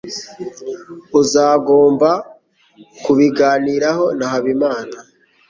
Uzagomba 1.19 2.09
kubiganiraho 3.03 4.05
na 4.17 4.25
Habimana. 4.31 4.97